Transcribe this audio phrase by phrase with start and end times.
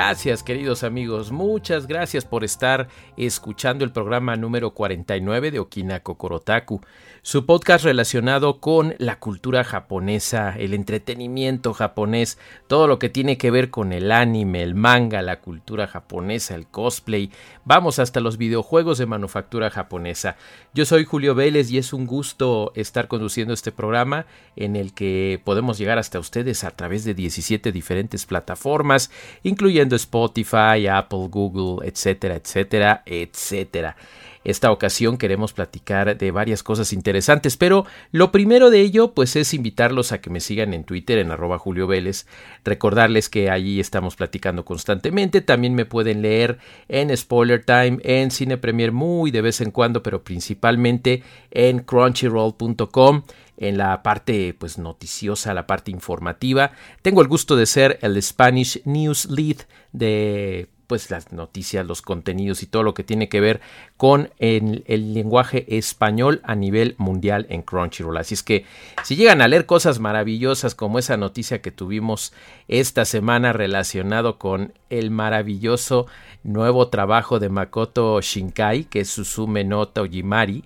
[0.00, 6.80] Gracias queridos amigos, muchas gracias por estar escuchando el programa número 49 de Okina Kokorotaku,
[7.22, 13.50] su podcast relacionado con la cultura japonesa, el entretenimiento japonés, todo lo que tiene que
[13.50, 17.32] ver con el anime, el manga, la cultura japonesa, el cosplay,
[17.64, 20.36] vamos hasta los videojuegos de manufactura japonesa.
[20.74, 25.42] Yo soy Julio Vélez y es un gusto estar conduciendo este programa en el que
[25.44, 29.10] podemos llegar hasta ustedes a través de 17 diferentes plataformas,
[29.42, 33.94] incluyendo Spotify, Apple, Google, etcétera, etcétera, etcétera.
[34.44, 39.54] Esta ocasión queremos platicar de varias cosas interesantes, pero lo primero de ello pues es
[39.54, 42.26] invitarlos a que me sigan en Twitter en arroba Julio Vélez,
[42.64, 46.58] recordarles que allí estamos platicando constantemente, también me pueden leer
[46.88, 53.22] en Spoiler Time, en Cine Premier muy de vez en cuando, pero principalmente en crunchyroll.com
[53.58, 56.72] en la parte pues noticiosa, la parte informativa.
[57.02, 59.58] Tengo el gusto de ser el Spanish News Lead
[59.92, 63.60] de pues las noticias, los contenidos y todo lo que tiene que ver
[63.96, 68.16] con el, lenguaje español a nivel mundial en Crunchyroll.
[68.16, 68.64] Así es que
[69.04, 72.32] si llegan a leer cosas maravillosas como esa noticia que tuvimos
[72.66, 76.06] esta semana relacionado con el maravilloso
[76.42, 80.64] nuevo trabajo de Makoto Shinkai, que es Susume no Tojimari,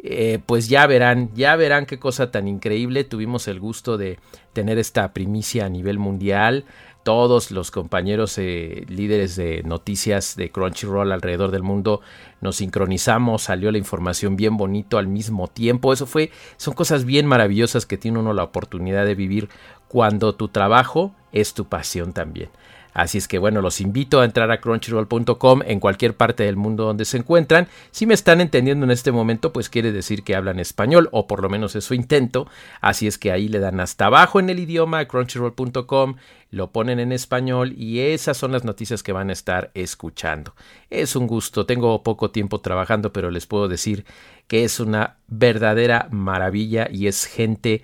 [0.00, 3.04] eh, pues ya verán, ya verán qué cosa tan increíble.
[3.04, 4.18] Tuvimos el gusto de
[4.52, 6.64] tener esta primicia a nivel mundial.
[7.08, 12.02] Todos los compañeros eh, líderes de noticias de Crunchyroll alrededor del mundo
[12.42, 15.94] nos sincronizamos, salió la información bien bonito al mismo tiempo.
[15.94, 19.48] Eso fue, son cosas bien maravillosas que tiene uno la oportunidad de vivir
[19.88, 22.50] cuando tu trabajo es tu pasión también.
[22.94, 26.84] Así es que bueno, los invito a entrar a crunchyroll.com en cualquier parte del mundo
[26.84, 27.68] donde se encuentran.
[27.90, 31.42] Si me están entendiendo en este momento, pues quiere decir que hablan español, o por
[31.42, 32.48] lo menos es su intento.
[32.80, 36.16] Así es que ahí le dan hasta abajo en el idioma crunchyroll.com,
[36.50, 40.54] lo ponen en español y esas son las noticias que van a estar escuchando.
[40.90, 44.04] Es un gusto, tengo poco tiempo trabajando, pero les puedo decir
[44.46, 47.82] que es una verdadera maravilla y es gente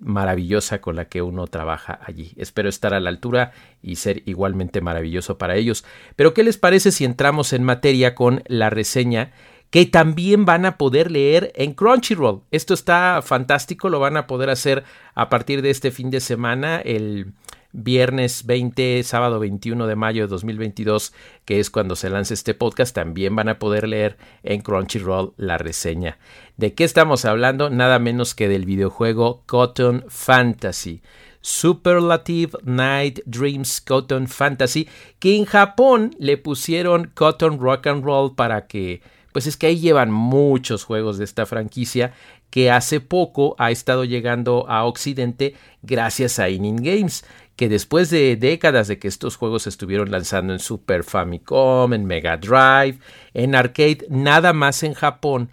[0.00, 2.32] maravillosa con la que uno trabaja allí.
[2.36, 5.84] Espero estar a la altura y ser igualmente maravilloso para ellos.
[6.16, 9.32] Pero ¿qué les parece si entramos en materia con la reseña
[9.70, 12.42] que también van a poder leer en Crunchyroll?
[12.50, 14.84] Esto está fantástico, lo van a poder hacer
[15.14, 17.32] a partir de este fin de semana, el
[17.74, 21.12] viernes 20, sábado 21 de mayo de 2022,
[21.44, 25.58] que es cuando se lance este podcast, también van a poder leer en Crunchyroll la
[25.58, 26.18] reseña.
[26.56, 27.68] ¿De qué estamos hablando?
[27.68, 31.02] Nada menos que del videojuego Cotton Fantasy.
[31.40, 38.66] Superlative Night Dreams Cotton Fantasy, que en Japón le pusieron Cotton Rock and Roll para
[38.66, 39.02] que,
[39.32, 42.14] pues es que ahí llevan muchos juegos de esta franquicia
[42.54, 47.24] que hace poco ha estado llegando a Occidente gracias a Inin Games
[47.56, 52.36] que después de décadas de que estos juegos estuvieron lanzando en Super Famicom, en Mega
[52.36, 52.98] Drive,
[53.32, 55.50] en arcade, nada más en Japón,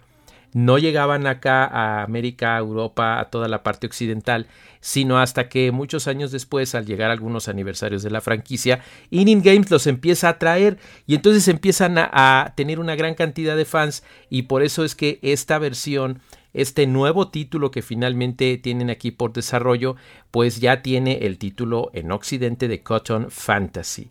[0.54, 4.46] no llegaban acá a América, a Europa, a toda la parte occidental,
[4.80, 8.80] sino hasta que muchos años después, al llegar algunos aniversarios de la franquicia,
[9.10, 10.76] Inin Games los empieza a traer.
[11.06, 15.18] Y entonces empiezan a tener una gran cantidad de fans y por eso es que
[15.22, 16.20] esta versión
[16.54, 19.96] este nuevo título que finalmente tienen aquí por desarrollo,
[20.30, 24.10] pues ya tiene el título en Occidente de Cotton Fantasy.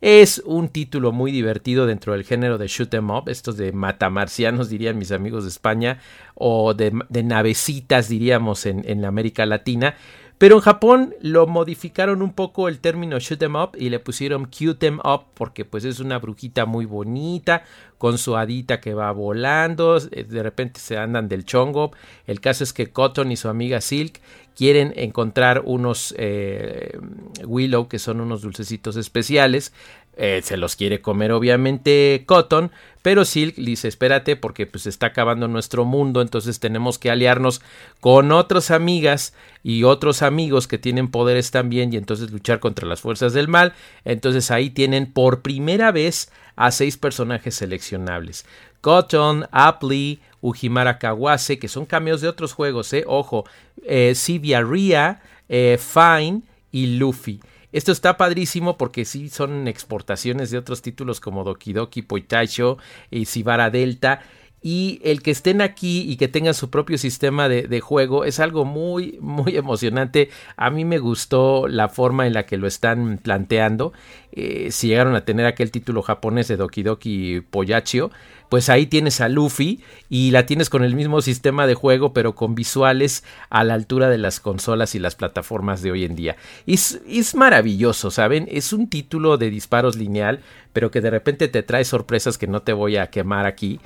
[0.00, 4.70] Es un título muy divertido dentro del género de shoot em up, estos de matamarcianos
[4.70, 6.00] dirían mis amigos de España,
[6.34, 6.90] o de,
[7.22, 9.96] navecitas diríamos en, en América Latina,
[10.40, 14.46] pero en Japón lo modificaron un poco el término shoot em up y le pusieron
[14.46, 17.64] cute em up porque pues es una brujita muy bonita
[17.98, 21.92] con su hadita que va volando, eh, de repente se andan del chongo.
[22.26, 24.22] El caso es que Cotton y su amiga Silk
[24.56, 26.98] quieren encontrar unos eh,
[27.44, 29.74] Willow que son unos dulcecitos especiales
[30.22, 32.70] Eh, se los quiere comer obviamente Cotton,
[33.00, 37.62] pero Silk dice espérate porque pues está acabando nuestro mundo, entonces tenemos que aliarnos
[38.00, 39.32] con otras amigas
[39.62, 43.72] y otros amigos que tienen poderes también y entonces luchar contra las fuerzas del mal.
[44.04, 48.44] Entonces ahí tienen por primera vez a seis personajes seleccionables.
[48.82, 53.46] Cotton, Apley, Ujimara Kawase, que son cameos de otros juegos, eh, ojo,
[53.84, 56.42] eh, Sivia Ria, eh, Fine
[56.72, 57.40] y Luffy.
[57.72, 62.78] Esto está padrísimo porque sí son exportaciones de otros títulos como Doki Doki Poitacho
[63.10, 64.22] y Sibara Delta.
[64.62, 68.64] Y el que estén aquí y que tengan su propio sistema de, juego es algo
[68.66, 70.28] muy, muy emocionante.
[70.56, 73.94] A mí me gustó la forma en la que lo están planteando.
[74.32, 78.10] Eh, si llegaron a tener aquel título japonés de Doki Doki Poyachio,
[78.50, 79.80] pues ahí tienes a Luffy
[80.10, 84.10] y la tienes con el mismo sistema de juego, pero con visuales a la altura
[84.10, 86.36] de las consolas y las plataformas de hoy en día.
[86.66, 88.46] Es, es maravilloso, ¿saben?
[88.50, 90.40] Es un título de disparos lineal,
[90.72, 93.80] pero que de repente te trae sorpresas que no te voy a quemar aquí,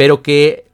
[0.00, 0.64] pero que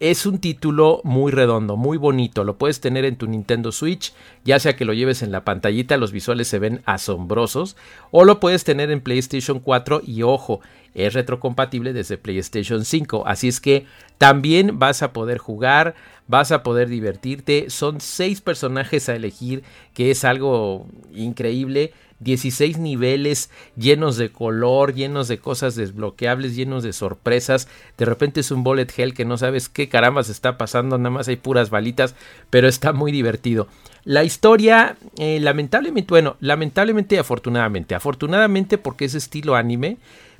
[0.00, 2.42] es un título muy redondo, muy bonito.
[2.42, 4.12] Lo puedes tener en tu Nintendo Switch,
[4.44, 7.76] ya sea que lo lleves en la pantallita, los visuales se ven asombrosos,
[8.10, 10.58] o lo puedes tener en PlayStation 4 y ojo,
[10.94, 13.24] es retrocompatible desde PlayStation 5.
[13.26, 13.86] Así es que
[14.18, 15.94] también vas a poder jugar,
[16.26, 17.70] vas a poder divertirte.
[17.70, 19.62] Son seis personajes a elegir,
[19.94, 21.92] que es algo increíble.
[22.20, 27.68] 16 niveles llenos de color, llenos de cosas desbloqueables, llenos de sorpresas.
[27.96, 31.10] De repente es un bullet hell que no sabes qué caramba se está pasando, nada
[31.10, 32.16] más hay puras balitas,
[32.50, 33.68] pero está muy divertido.
[34.04, 39.98] La historia, eh, lamentablemente, bueno, lamentablemente y afortunadamente, afortunadamente porque es estilo anime,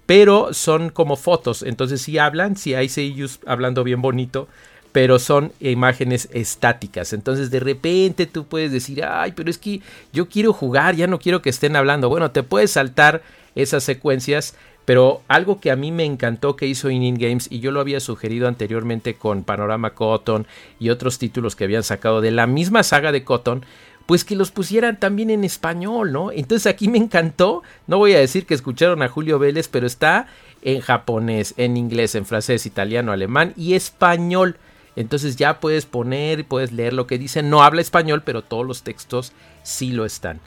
[0.09, 4.49] pero son como fotos, entonces si hablan, si hay ellos hablando bien bonito,
[4.91, 7.13] pero son imágenes estáticas.
[7.13, 11.19] Entonces de repente tú puedes decir, ay, pero es que yo quiero jugar, ya no
[11.19, 12.09] quiero que estén hablando.
[12.09, 13.21] Bueno, te puedes saltar
[13.55, 14.55] esas secuencias,
[14.87, 18.01] pero algo que a mí me encantó que hizo In Games y yo lo había
[18.01, 20.47] sugerido anteriormente con Panorama Cotton
[20.81, 23.67] y otros títulos que habían sacado de la misma saga de Cotton,
[24.09, 26.33] pues que los pusieran también en español, ¿no?
[26.33, 30.29] Entonces aquí me encantó, no voy a decir que escucharon a Julio Vélez, pero está
[30.63, 34.57] en japonés, en inglés, en francés, italiano, alemán y español.
[34.97, 37.43] Entonces ya puedes poner, puedes leer lo que dice.
[37.43, 39.33] No habla español, pero todos los textos
[39.63, 40.41] sí lo están.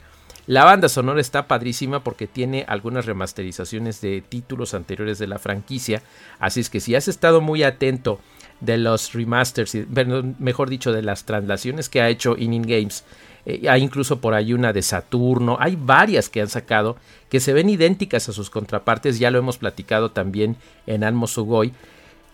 [0.48, 6.02] La banda sonora está padrísima porque tiene algunas remasterizaciones de títulos anteriores de la franquicia.
[6.40, 8.18] Así es que si has estado muy atento
[8.58, 9.76] de los remasters,
[10.40, 13.04] mejor dicho, de las translaciones que ha hecho In Games,
[13.46, 16.96] eh, hay incluso por ahí una de Saturno, hay varias que han sacado
[17.28, 20.56] que se ven idénticas a sus contrapartes, ya lo hemos platicado también
[20.86, 21.72] en Anmo Sugoi,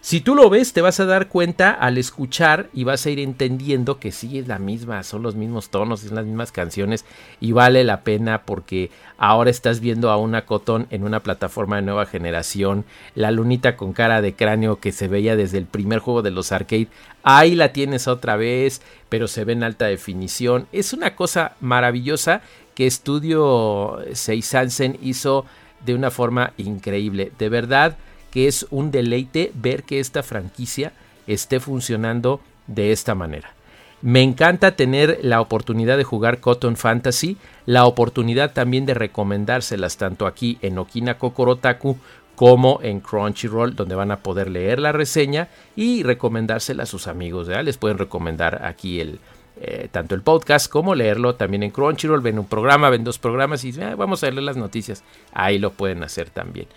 [0.09, 3.19] si tú lo ves, te vas a dar cuenta al escuchar y vas a ir
[3.19, 7.05] entendiendo que sí es la misma, son los mismos tonos, son las mismas canciones
[7.43, 11.83] y vale la pena porque ahora estás viendo a una Cotton en una plataforma de
[11.83, 16.23] nueva generación, la lunita con cara de cráneo que se veía desde el primer juego
[16.23, 16.89] de los arcade,
[17.23, 20.69] ahí la tienes otra vez, pero se ve en alta definición.
[20.73, 22.41] Es una cosa maravillosa
[22.75, 25.45] que Estudio Seisansen hizo
[25.85, 27.99] de una forma increíble, de verdad
[28.31, 30.93] que es un deleite ver que esta franquicia
[31.27, 33.53] esté funcionando de esta manera.
[34.01, 37.37] Me encanta tener la oportunidad de jugar Cotton Fantasy,
[37.67, 41.99] la oportunidad también de recomendárselas tanto aquí en Okina Kokorotaku
[42.37, 47.49] como en Crunchyroll, donde van a poder leer la reseña y recomendárselas a sus amigos.
[47.49, 49.19] Les pueden recomendar aquí el,
[49.61, 52.21] eh, tanto el podcast como leerlo también en Crunchyroll.
[52.21, 55.03] Ven un programa, ven dos programas y ah, vamos a leer las noticias.
[55.33, 56.69] Ahí lo pueden hacer también.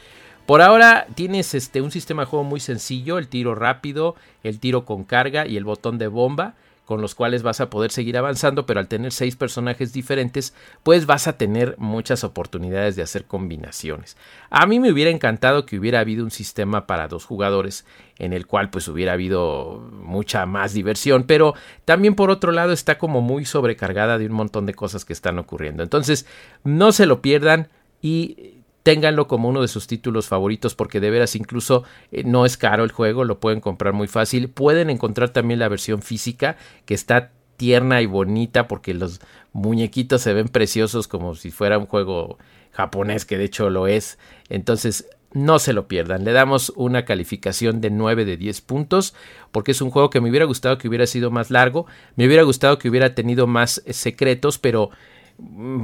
[0.46, 4.86] Por ahora tienes este, un sistema de juego muy sencillo, el tiro rápido, el tiro
[4.86, 6.56] con carga y el botón de bomba,
[6.92, 11.06] con los cuales vas a poder seguir avanzando, pero al tener seis personajes diferentes, pues
[11.06, 14.18] vas a tener muchas oportunidades de hacer combinaciones.
[14.50, 17.86] A mí me hubiera encantado que hubiera habido un sistema para dos jugadores
[18.18, 21.54] en el cual pues hubiera habido mucha más diversión, pero
[21.86, 25.40] también por otro lado está como muy sobrecargada de un montón de cosas que están
[25.40, 25.84] ocurriendo.
[25.84, 26.26] Entonces,
[26.66, 27.70] no se lo pierdan
[28.02, 32.58] y ténganlo como uno de sus títulos favoritos porque de veras incluso eh, no es
[32.58, 34.50] caro el juego, lo pueden comprar muy fácil.
[34.50, 39.22] Pueden encontrar también la versión física que está tierna y bonita porque los
[39.54, 42.40] muñequitos se ven preciosos como si fuera un juego
[42.72, 44.18] japonés que de hecho lo es.
[44.50, 46.24] Entonces no se lo pierdan.
[46.24, 49.14] Le damos una calificación de 9 de 10 puntos
[49.52, 51.86] porque es un juego que me hubiera gustado que hubiera sido más largo,
[52.16, 54.90] me hubiera gustado que hubiera tenido más eh, secretos, pero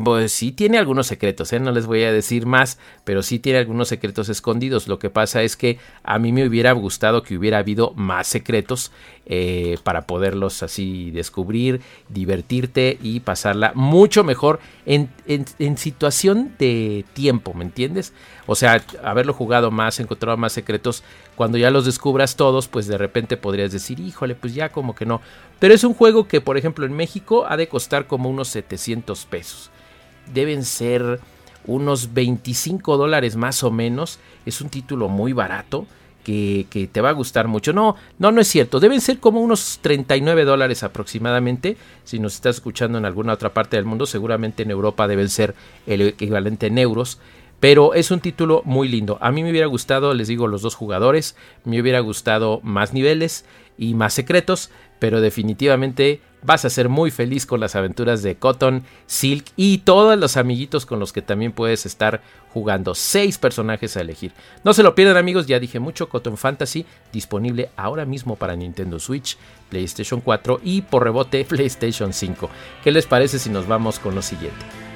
[0.04, 1.60] pues sí tiene algunos secretos, ¿eh?
[1.60, 4.88] no les voy a decir más, pero sí tiene algunos secretos escondidos.
[4.88, 8.92] Lo que pasa es que a mí me hubiera gustado que hubiera habido más secretos
[9.26, 17.54] eh, para poderlos así descubrir, divertirte y pasarla mucho mejor en, en, situación de tiempo,
[17.54, 18.14] ¿me entiendes?
[18.48, 21.04] O sea, haberlo jugado más, encontrado más secretos,
[21.36, 25.06] cuando ya los descubras todos, pues de repente podrías decir, híjole, pues ya como que
[25.06, 25.22] no.
[25.60, 29.26] Pero es un juego que, por ejemplo, en México ha de costar como unos 700
[29.26, 29.70] pesos.
[30.34, 31.20] Deben ser
[31.66, 34.20] unos 25 dólares más o menos.
[34.46, 35.86] Es un título muy barato.
[36.24, 37.72] Que, que, te va a gustar mucho.
[37.72, 38.82] No, no, no es cierto.
[38.82, 41.78] Deben ser como unos 39 dólares aproximadamente.
[42.04, 45.56] Si nos estás escuchando en alguna otra parte del mundo, seguramente en Europa deben ser
[45.86, 47.20] el equivalente en euros.
[47.60, 49.18] Pero es un título muy lindo.
[49.22, 51.36] A mí me hubiera gustado, les digo, los dos jugadores.
[51.64, 53.46] Me hubiera gustado más niveles
[53.78, 54.70] y más secretos.
[55.00, 60.18] Pero definitivamente vas a ser muy feliz con las aventuras de Cotton, Silk y todos
[60.18, 62.22] los amiguitos con los que también puedes estar
[62.54, 62.96] jugando.
[62.96, 64.34] Seis personajes a elegir.
[64.64, 66.10] No se lo pierdan amigos, ya dije mucho.
[66.10, 69.38] Cotton Fantasy disponible ahora mismo para Nintendo Switch,
[69.70, 72.50] PlayStation 4 y por rebote PlayStation 5.
[72.84, 74.87] ¿Qué les parece si nos vamos con lo siguiente?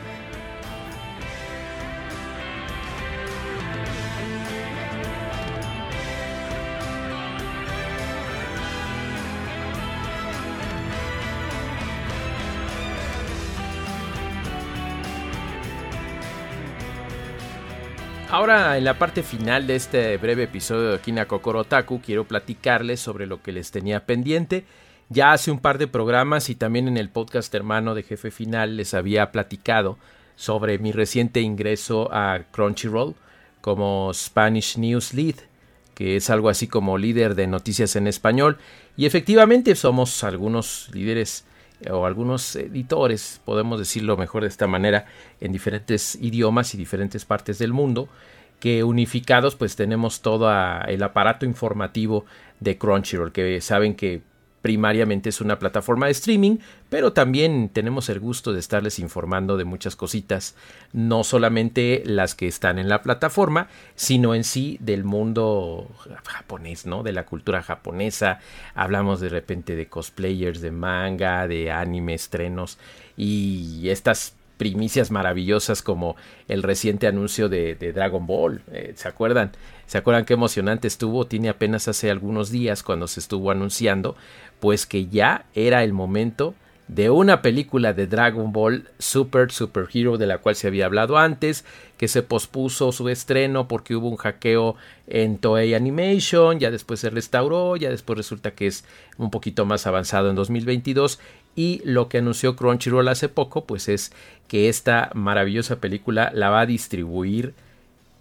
[18.42, 23.28] Ahora, en la parte final de este breve episodio de Kina Kokorotaku, quiero platicarles sobre
[23.28, 24.66] lo que les tenía pendiente.
[25.10, 28.78] Ya hace un par de programas y también en el podcast hermano de Jefe Final
[28.78, 30.00] les había platicado
[30.36, 33.14] sobre mi reciente ingreso a Crunchyroll
[33.62, 35.36] como Spanish News Lead,
[35.94, 38.58] que es algo así como líder de noticias en español.
[38.98, 41.46] Y efectivamente somos algunos líderes
[41.90, 45.06] o algunos editores, podemos decirlo mejor de esta manera,
[45.40, 48.10] en diferentes idiomas y diferentes partes del mundo,
[48.60, 50.52] que unificados pues tenemos todo
[50.88, 52.26] el aparato informativo
[52.60, 54.22] de Crunchyroll, que saben que
[54.62, 56.58] primariamente es una plataforma de streaming,
[56.90, 60.56] pero también tenemos el gusto de estarles informando de muchas cositas,
[60.94, 65.90] no solamente las que están en la plataforma, sino en sí del mundo
[66.26, 67.04] japonés, ¿no?
[67.04, 68.40] De la cultura japonesa.
[68.76, 72.78] Hablamos de repente de cosplayers, de manga, de anime, estrenos
[73.18, 76.16] y estas primicias maravillosas como
[76.48, 78.62] el reciente anuncio de, Dragon Ball.
[78.72, 79.54] Eh, ¿Se acuerdan?
[79.88, 81.26] ¿Se acuerdan qué emocionante estuvo?
[81.26, 84.16] Tiene apenas hace algunos días cuando se estuvo anunciando,
[84.62, 86.54] pues que ya era el momento
[86.88, 91.18] de una película de Dragon Ball Super Super Hero de la cual se había hablado
[91.18, 91.66] antes,
[91.98, 94.76] que se pospuso su estreno porque hubo un hackeo
[95.08, 98.86] en Toei Animation, ya después se restauró, ya después resulta que es
[99.18, 101.20] un poquito más avanzado en 2022
[101.56, 104.12] y lo que anunció Crunchyroll hace poco pues es
[104.48, 107.56] que esta maravillosa película la va a distribuir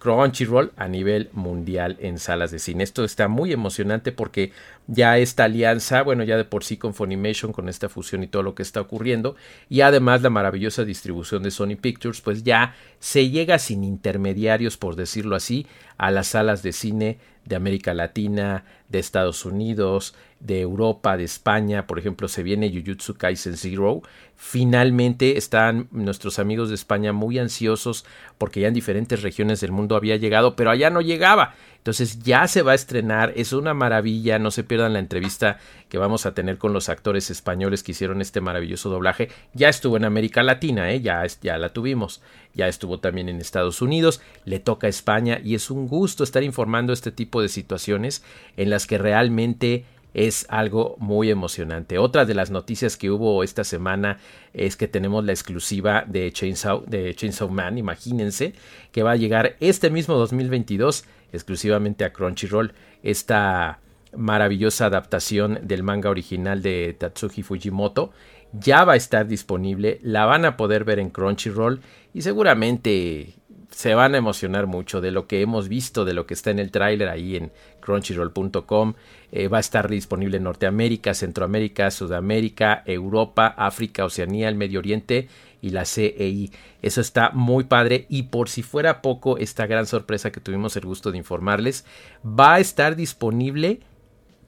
[0.01, 2.83] Crunchyroll a nivel mundial en salas de cine.
[2.83, 4.51] Esto está muy emocionante porque
[4.87, 8.41] ya esta alianza, bueno, ya de por sí con Funimation, con esta fusión y todo
[8.41, 9.35] lo que está ocurriendo,
[9.69, 14.95] y además la maravillosa distribución de Sony Pictures, pues ya se llega sin intermediarios, por
[14.95, 15.67] decirlo así,
[15.97, 21.87] a las salas de cine de América Latina, de Estados Unidos, de Europa, de España,
[21.87, 24.01] por ejemplo, se viene Jujutsu Kaisen Zero.
[24.35, 28.05] Finalmente están nuestros amigos de España muy ansiosos
[28.39, 31.53] porque ya en diferentes regiones del mundo había llegado, pero allá no llegaba.
[31.77, 35.57] Entonces ya se va a estrenar, es una maravilla, no se pierdan la entrevista
[35.89, 39.29] que vamos a tener con los actores españoles que hicieron este maravilloso doblaje.
[39.53, 41.01] Ya estuvo en América Latina, ¿eh?
[41.01, 42.21] ya, ya la tuvimos,
[42.53, 46.43] ya estuvo también en Estados Unidos, le toca a España y es un gusto estar
[46.43, 48.23] informando este tipo de situaciones
[48.57, 51.97] en las que realmente es algo muy emocionante.
[51.97, 54.17] Otra de las noticias que hubo esta semana
[54.53, 58.53] es que tenemos la exclusiva de Chainsaw, de Chainsaw Man, imagínense,
[58.91, 62.73] que va a llegar este mismo 2022 exclusivamente a Crunchyroll.
[63.03, 63.79] Esta
[64.15, 68.11] maravillosa adaptación del manga original de Tatsuki Fujimoto
[68.51, 71.79] ya va a estar disponible, la van a poder ver en Crunchyroll
[72.13, 73.35] y seguramente
[73.71, 76.59] se van a emocionar mucho de lo que hemos visto, de lo que está en
[76.59, 78.93] el tráiler ahí en crunchyroll.com.
[79.31, 85.29] Eh, va a estar disponible en Norteamérica, Centroamérica, Sudamérica, Europa, África, Oceanía, el Medio Oriente
[85.61, 86.51] y la CEI.
[86.81, 90.85] Eso está muy padre y por si fuera poco, esta gran sorpresa que tuvimos el
[90.85, 91.85] gusto de informarles,
[92.25, 93.79] va a estar disponible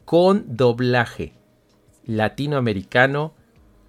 [0.05, 1.33] con doblaje
[2.05, 3.33] latinoamericano,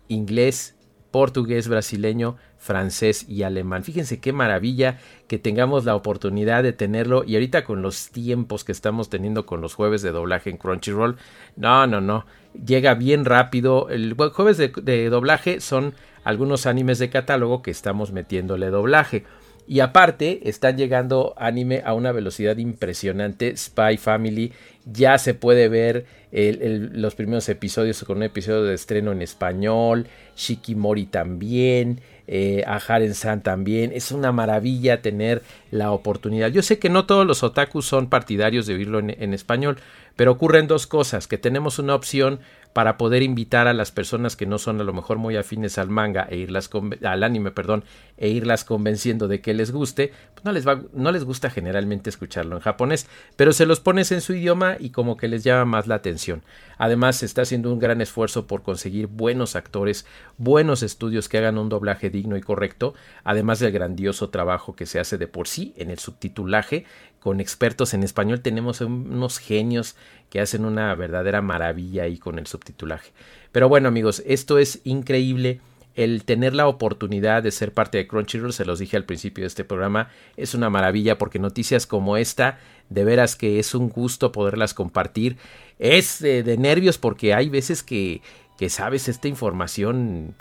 [0.09, 0.77] inglés,
[1.11, 3.85] portugués, brasileño, francés y alemán.
[3.85, 8.73] Fíjense qué maravilla que tengamos la oportunidad de tenerlo y ahorita con los tiempos que
[8.73, 11.17] estamos teniendo con los jueves de doblaje en Crunchyroll,
[11.57, 13.91] no, no, no, llega bien rápido.
[13.91, 15.93] El jueves de, doblaje son
[16.25, 19.25] algunos animes de catálogo que estamos metiéndole doblaje.
[19.67, 23.57] Y aparte, están llegando anime a una velocidad impresionante.
[23.57, 24.53] Spy Family
[24.85, 30.07] ya se puede ver los primeros episodios con un episodio de estreno en español.
[30.37, 32.01] Shikimori también.
[32.27, 33.93] Eh, a Haren San también.
[33.93, 36.49] Es una maravilla tener la oportunidad.
[36.49, 39.79] Yo sé que no todos los otakus son partidarios de oírlo en español,
[40.17, 42.41] pero ocurren dos cosas, que tenemos una opción
[42.75, 45.89] para poder invitar a las personas que no son a lo mejor muy afines al
[45.89, 46.69] manga e irlas
[47.05, 47.85] al anime, perdón,
[48.19, 52.11] e irlas convenciendo de que les guste, pues no les va, no les gusta generalmente
[52.11, 55.65] escucharlo en japonés, pero se los pones en su idioma y como que les llama
[55.65, 56.43] más la atención.
[56.77, 60.05] Además, se está haciendo un gran esfuerzo por conseguir buenos actores,
[60.37, 64.99] buenos estudios que hagan un doblaje digno y correcto, además del grandioso trabajo que se
[64.99, 66.87] hace de por sí en el subtitulaje
[67.25, 69.97] con expertos en español tenemos unos genios
[70.29, 73.13] que hacen una verdadera maravilla ahí con el subtitulaje.
[73.51, 75.63] Pero bueno amigos, esto es increíble.
[75.95, 79.49] El tener la oportunidad de ser parte de Crunchyroll, se los dije al principio de
[79.49, 82.59] este programa, es una maravilla porque noticias como esta,
[82.91, 85.39] de veras que es un gusto poderlas compartir.
[85.79, 88.21] Es de nervios porque hay veces que,
[88.59, 90.35] que sabes esta información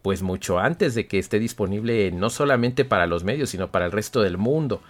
[0.00, 3.92] pues mucho antes de que esté disponible no solamente para los medios, sino para el
[3.92, 4.80] resto del mundo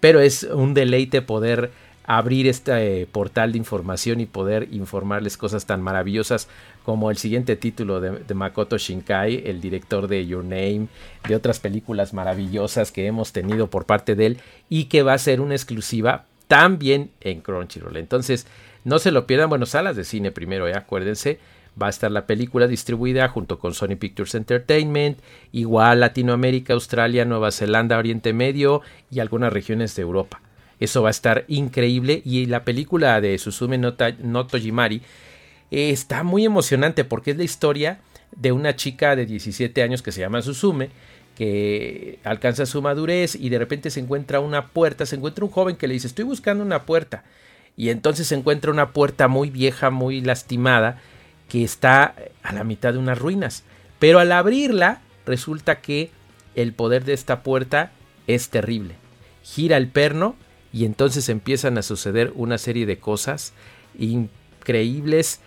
[0.00, 1.70] pero es un deleite poder
[2.06, 6.48] abrir este eh, portal de información y poder informarles cosas tan maravillosas
[6.84, 10.86] como el siguiente título de, Makoto Shinkai, el director de Your Name,
[11.26, 14.38] de otras películas maravillosas que hemos tenido por parte de él
[14.68, 17.96] y que va a ser una exclusiva también en Crunchyroll.
[17.96, 18.46] Entonces,
[18.84, 20.74] no se lo pierdan, bueno, salas de cine primero, ¿eh?
[20.76, 21.40] acuérdense,
[21.80, 25.18] va a estar la película distribuida junto con Sony Pictures Entertainment,
[25.52, 30.40] igual Latinoamérica, Australia, Nueva Zelanda, Oriente Medio y algunas regiones de Europa.
[30.80, 33.94] Eso va a estar increíble y la película de Susume no,
[34.46, 35.02] Tojimari
[35.70, 38.00] eh, está muy emocionante porque es la historia
[38.34, 40.90] de una chica de 17 años que se llama Susume
[41.34, 45.76] que alcanza su madurez y de repente se encuentra una puerta, se encuentra un joven
[45.76, 47.24] que le dice estoy buscando una puerta
[47.76, 51.00] y entonces se encuentra una puerta muy vieja, muy lastimada
[51.48, 53.64] que está a la mitad de unas ruinas.
[53.98, 56.10] Pero al abrirla, resulta que
[56.54, 57.92] el poder de esta puerta
[58.26, 58.94] es terrible.
[59.42, 60.36] Gira el perno
[60.72, 63.52] y entonces empiezan a suceder una serie de cosas
[63.98, 65.40] increíbles,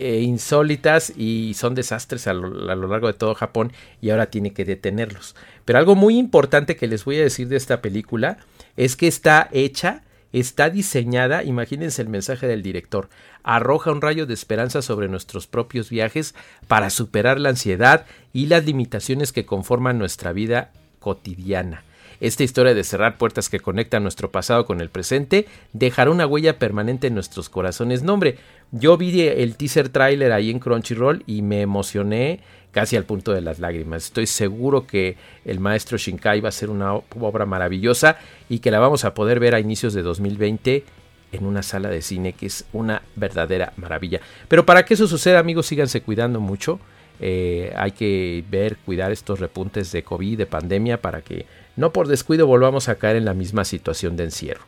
[0.00, 4.30] e insólitas y son desastres a lo, a lo, largo de todo Japón y ahora
[4.30, 5.36] tiene que detenerlos.
[5.66, 8.38] Pero algo muy importante que les voy a decir de esta película
[8.78, 13.08] es que está hecha está diseñada, imagínense el mensaje del director,
[13.42, 16.34] arroja un rayo de esperanza sobre nuestros propios viajes
[16.68, 21.84] para superar la ansiedad y las limitaciones que conforman nuestra vida cotidiana.
[22.20, 26.58] Esta historia de cerrar puertas que conectan nuestro pasado con el presente dejará una huella
[26.58, 28.02] permanente en nuestros corazones.
[28.02, 28.36] No, hombre,
[28.72, 32.40] yo vi el teaser trailer ahí en Crunchyroll y me emocioné
[32.72, 34.04] casi al punto de las lágrimas.
[34.04, 38.78] Estoy seguro que el maestro Shinkai va a ser una obra maravillosa y que la
[38.78, 40.84] vamos a poder ver a inicios de 2020
[41.32, 44.20] en una sala de cine que es una verdadera maravilla.
[44.48, 46.80] Pero para que eso suceda, amigos, síganse cuidando mucho.
[47.22, 51.44] Eh, hay que ver, cuidar estos repuntes de COVID, de pandemia, para que
[51.80, 54.64] no por descuido volvamos a caer en la misma situación de encierro.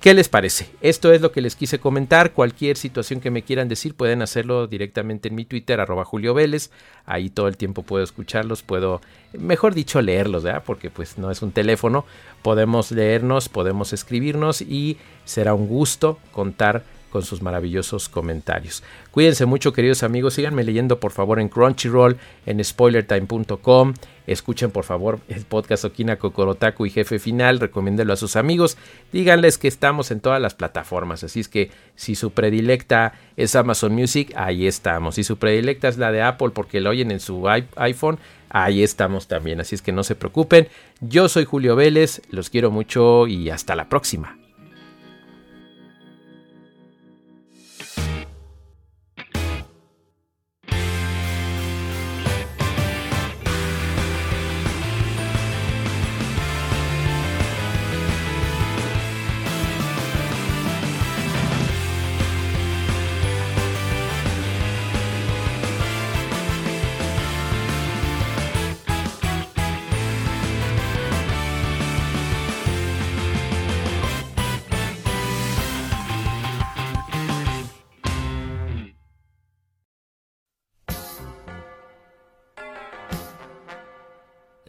[0.00, 0.68] ¿Qué les parece?
[0.80, 2.32] Esto es lo que les quise comentar.
[2.32, 6.70] Cualquier situación que me quieran decir pueden hacerlo directamente en mi Twitter, arroba Julio Vélez.
[7.06, 9.00] Ahí todo el tiempo puedo escucharlos, puedo,
[9.32, 10.64] mejor dicho, leerlos, ¿verdad?
[10.66, 12.04] Porque pues no es un teléfono.
[12.42, 18.82] Podemos leernos, podemos escribirnos y será un gusto contar con sus maravillosos comentarios.
[19.10, 20.34] Cuídense mucho, queridos amigos.
[20.34, 23.94] Síganme leyendo, por favor, en Crunchyroll, en spoilertime.com.
[24.26, 27.60] Escuchen, por favor, el podcast Okina Kokorotaku y Jefe Final.
[27.60, 28.78] Recomiéndelo a sus amigos.
[29.12, 31.22] Díganles que estamos en todas las plataformas.
[31.22, 35.16] Así es que si su predilecta es Amazon Music, ahí estamos.
[35.16, 37.46] Si su predilecta es la de Apple porque lo oyen en su
[37.76, 39.60] iPhone, ahí estamos también.
[39.60, 40.68] Así es que no se preocupen.
[41.00, 42.22] Yo soy Julio Vélez.
[42.30, 44.41] Los quiero mucho y hasta la próxima.